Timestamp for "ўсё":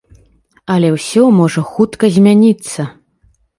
0.95-1.27